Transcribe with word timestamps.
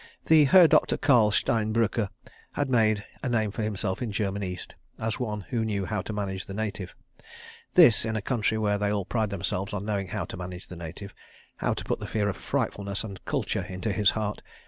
The 0.25 0.45
Herr 0.45 0.67
Doktor 0.67 0.97
Karl 0.97 1.29
Stein 1.29 1.71
Brücker 1.75 2.09
had 2.53 2.71
made 2.71 3.05
a 3.21 3.29
name 3.29 3.51
for 3.51 3.61
himself 3.61 4.01
in 4.01 4.11
German 4.11 4.41
East, 4.41 4.73
as 4.97 5.19
one 5.19 5.41
who 5.49 5.63
knew 5.63 5.85
how 5.85 6.01
to 6.01 6.11
manage 6.11 6.47
the 6.47 6.55
native. 6.55 6.95
This 7.75 8.03
in 8.03 8.15
a 8.15 8.21
country 8.23 8.57
where 8.57 8.79
they 8.79 8.91
all 8.91 9.05
pride 9.05 9.29
themselves 9.29 9.73
on 9.73 9.85
knowing 9.85 10.07
how 10.07 10.25
to 10.25 10.37
manage 10.37 10.69
the 10.69 10.75
native—how 10.75 11.75
to 11.75 11.83
put 11.83 11.99
the 11.99 12.07
fear 12.07 12.29
of 12.29 12.35
Frightfulness 12.35 13.03
and 13.03 13.23
Kultur 13.25 13.61
into 13.69 13.91
his 13.91 14.09
heart. 14.17 14.41